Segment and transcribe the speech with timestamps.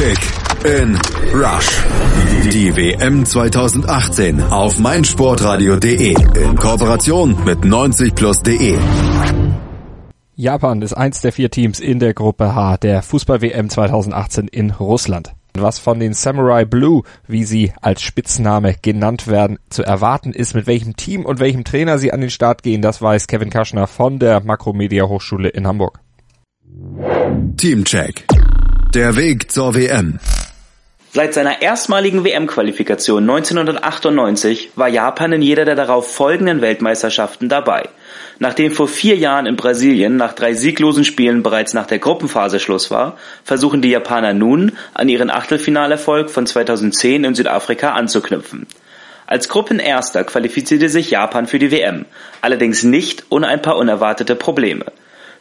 [0.00, 0.18] Kick
[0.64, 0.98] in
[1.34, 1.84] Rush.
[2.50, 8.78] Die WM 2018 auf meinsportradio.de in Kooperation mit 90plus.de.
[10.36, 15.32] Japan ist eins der vier Teams in der Gruppe H der Fußball-WM 2018 in Russland.
[15.52, 20.66] Was von den Samurai Blue, wie sie als Spitzname genannt werden, zu erwarten ist, mit
[20.66, 24.18] welchem Team und welchem Trainer sie an den Start gehen, das weiß Kevin Kaschner von
[24.18, 26.00] der Makromedia Hochschule in Hamburg.
[27.58, 28.24] Teamcheck.
[28.94, 30.18] Der Weg zur WM.
[31.12, 37.88] Seit seiner erstmaligen WM-Qualifikation 1998 war Japan in jeder der darauf folgenden Weltmeisterschaften dabei.
[38.40, 42.90] Nachdem vor vier Jahren in Brasilien nach drei sieglosen Spielen bereits nach der Gruppenphase Schluss
[42.90, 48.66] war, versuchen die Japaner nun, an ihren Achtelfinalerfolg von 2010 in Südafrika anzuknüpfen.
[49.24, 52.06] Als Gruppenerster qualifizierte sich Japan für die WM,
[52.40, 54.86] allerdings nicht ohne ein paar unerwartete Probleme.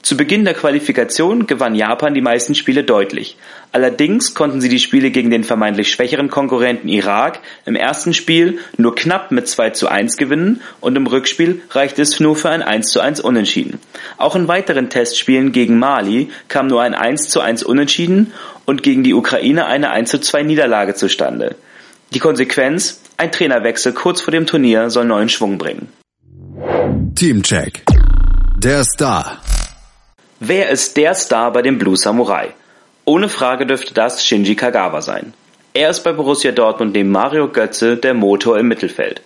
[0.00, 3.36] Zu Beginn der Qualifikation gewann Japan die meisten Spiele deutlich.
[3.72, 8.94] Allerdings konnten sie die Spiele gegen den vermeintlich schwächeren Konkurrenten Irak im ersten Spiel nur
[8.94, 12.90] knapp mit 2 zu 1 gewinnen und im Rückspiel reichte es nur für ein 1
[12.90, 13.80] zu 1 Unentschieden.
[14.16, 18.32] Auch in weiteren Testspielen gegen Mali kam nur ein 1 zu 1 Unentschieden
[18.66, 21.56] und gegen die Ukraine eine 1 zu 2 Niederlage zustande.
[22.14, 23.02] Die Konsequenz?
[23.16, 25.88] Ein Trainerwechsel kurz vor dem Turnier soll neuen Schwung bringen.
[27.16, 27.82] Teamcheck.
[28.58, 29.38] Der Star.
[30.40, 32.50] Wer ist der Star bei den Blue Samurai?
[33.04, 35.34] Ohne Frage dürfte das Shinji Kagawa sein.
[35.74, 39.20] Er ist bei Borussia Dortmund neben Mario Götze der Motor im Mittelfeld.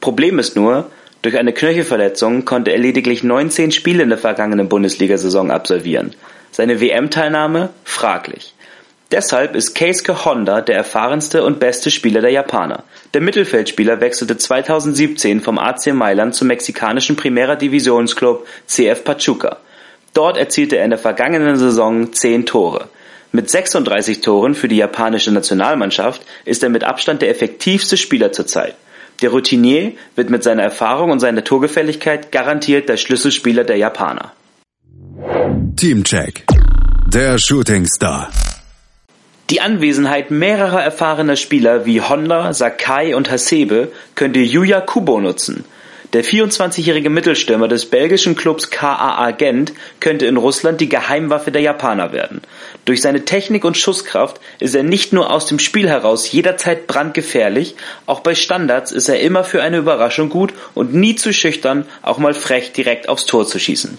[0.00, 0.90] Problem ist nur,
[1.22, 6.16] durch eine Knöchelverletzung konnte er lediglich 19 Spiele in der vergangenen Bundesliga-Saison absolvieren.
[6.50, 8.52] Seine WM-Teilnahme fraglich.
[9.12, 12.82] Deshalb ist Keisuke Honda der erfahrenste und beste Spieler der Japaner.
[13.14, 19.58] Der Mittelfeldspieler wechselte 2017 vom AC Mailand zum mexikanischen Primera Divisionsclub CF Pachuca.
[20.18, 22.88] Dort erzielte er in der vergangenen Saison zehn Tore.
[23.30, 28.74] Mit 36 Toren für die japanische Nationalmannschaft ist er mit Abstand der effektivste Spieler zurzeit.
[29.22, 34.32] Der Routinier wird mit seiner Erfahrung und seiner Torgefälligkeit garantiert der Schlüsselspieler der Japaner.
[35.76, 36.46] Teamcheck.
[37.06, 38.28] Der Shooting Star.
[39.50, 45.64] Die Anwesenheit mehrerer erfahrener Spieler wie Honda, Sakai und Hasebe könnte Yuya Kubo nutzen–
[46.14, 52.12] der 24-jährige Mittelstürmer des belgischen Clubs KAA Gent könnte in Russland die Geheimwaffe der Japaner
[52.12, 52.40] werden.
[52.86, 57.74] Durch seine Technik und Schusskraft ist er nicht nur aus dem Spiel heraus jederzeit brandgefährlich,
[58.06, 62.16] auch bei Standards ist er immer für eine Überraschung gut und nie zu schüchtern, auch
[62.16, 63.98] mal frech direkt aufs Tor zu schießen.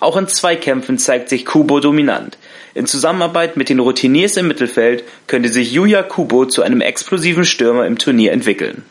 [0.00, 2.36] Auch in Zweikämpfen zeigt sich Kubo dominant.
[2.74, 7.86] In Zusammenarbeit mit den Routiniers im Mittelfeld könnte sich Yuya Kubo zu einem explosiven Stürmer
[7.86, 8.82] im Turnier entwickeln.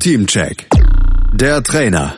[0.00, 0.66] Teamcheck
[1.40, 2.16] der Trainer.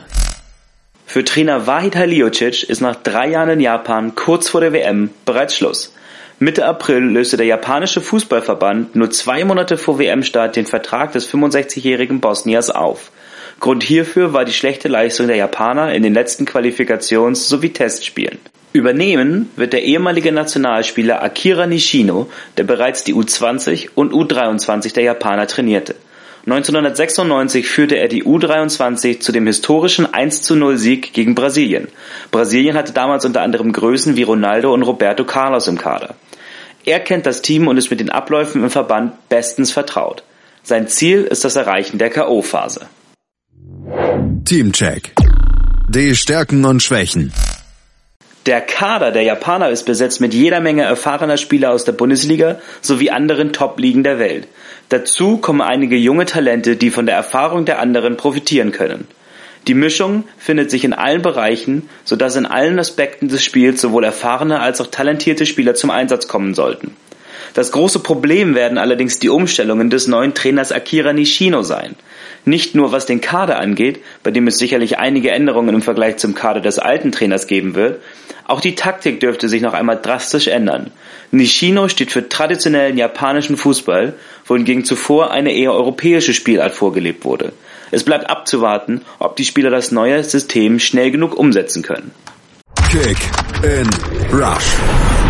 [1.05, 5.55] Für Trainer Wahid Halilhodžić ist nach drei Jahren in Japan kurz vor der WM bereits
[5.55, 5.93] Schluss.
[6.39, 12.19] Mitte April löste der japanische Fußballverband nur zwei Monate vor WM-Start den Vertrag des 65-jährigen
[12.19, 13.11] Bosniers auf.
[13.59, 18.39] Grund hierfür war die schlechte Leistung der Japaner in den letzten Qualifikations- sowie Testspielen.
[18.73, 22.27] Übernehmen wird der ehemalige Nationalspieler Akira Nishino,
[22.57, 25.93] der bereits die U20 und U23 der Japaner trainierte.
[26.45, 31.87] 1996 führte er die U23 zu dem historischen 1:0 Sieg gegen Brasilien.
[32.31, 36.15] Brasilien hatte damals unter anderem Größen wie Ronaldo und Roberto Carlos im Kader.
[36.83, 40.23] Er kennt das Team und ist mit den Abläufen im Verband bestens vertraut.
[40.63, 42.87] Sein Ziel ist das Erreichen der K.O.-Phase.
[44.45, 45.13] Teamcheck.
[45.89, 47.31] Die Stärken und Schwächen.
[48.47, 53.11] Der Kader der Japaner ist besetzt mit jeder Menge erfahrener Spieler aus der Bundesliga sowie
[53.11, 54.47] anderen Top-Ligen der Welt.
[54.89, 59.07] Dazu kommen einige junge Talente, die von der Erfahrung der anderen profitieren können.
[59.67, 64.59] Die Mischung findet sich in allen Bereichen, sodass in allen Aspekten des Spiels sowohl erfahrene
[64.59, 66.95] als auch talentierte Spieler zum Einsatz kommen sollten.
[67.53, 71.95] Das große Problem werden allerdings die Umstellungen des neuen Trainers Akira Nishino sein.
[72.45, 76.33] Nicht nur was den Kader angeht, bei dem es sicherlich einige Änderungen im Vergleich zum
[76.33, 78.01] Kader des alten Trainers geben wird,
[78.45, 80.91] auch die Taktik dürfte sich noch einmal drastisch ändern.
[81.31, 84.13] Nishino steht für traditionellen japanischen Fußball,
[84.45, 87.53] wohingegen zuvor eine eher europäische Spielart vorgelebt wurde.
[87.91, 92.11] Es bleibt abzuwarten, ob die Spieler das neue System schnell genug umsetzen können.
[92.89, 93.17] Kick
[93.63, 93.87] in
[94.33, 94.75] Rush.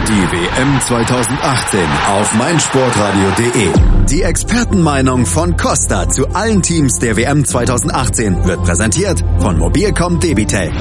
[0.07, 3.69] Die WM 2018 auf meinsportradio.de.
[4.10, 10.72] Die Expertenmeinung von Costa zu allen Teams der WM 2018 wird präsentiert von Mobilcom Debitel.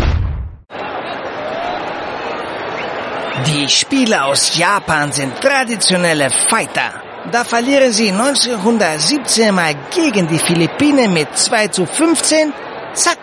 [3.47, 6.91] Die Spieler aus Japan sind traditionelle Fighter.
[7.33, 12.53] Da verlieren sie 1917 mal gegen die Philippinen mit 2 zu 15.
[12.93, 13.19] Zack,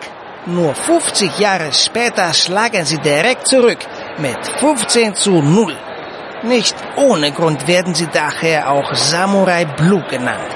[0.46, 3.78] nur 50 Jahre später schlagen sie direkt zurück
[4.18, 5.76] mit 15 zu 0.
[6.42, 10.50] Nicht ohne Grund werden sie daher auch Samurai Blue genannt.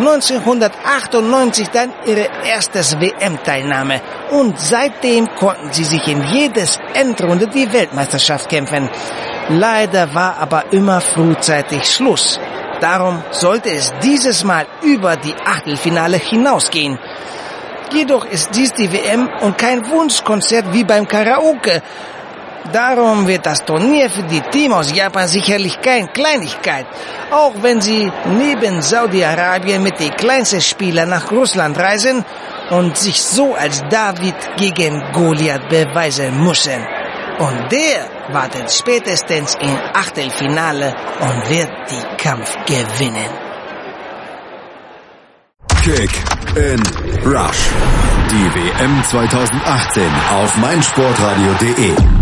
[0.00, 4.00] 1998 dann ihre erstes WM-Teilnahme
[4.30, 8.88] und seitdem konnten sie sich in jedes Endrunde die Weltmeisterschaft kämpfen.
[9.48, 12.38] Leider war aber immer frühzeitig Schluss.
[12.80, 16.98] Darum sollte es dieses Mal über die Achtelfinale hinausgehen.
[17.92, 21.82] Jedoch ist dies die WM und kein Wunschkonzert wie beim Karaoke.
[22.72, 26.86] Darum wird das Turnier für die Team aus Japan sicherlich keine Kleinigkeit,
[27.30, 32.24] auch wenn sie neben Saudi-Arabien mit den kleinsten Spielern nach Russland reisen
[32.70, 36.86] und sich so als David gegen Goliath beweisen müssen.
[37.38, 43.30] Und der wartet spätestens im Achtelfinale und wird die Kampf gewinnen.
[45.82, 46.10] Kick
[46.56, 46.82] in
[47.24, 47.70] Rush.
[48.30, 52.19] Die WM 2018 auf meinsportradio.de.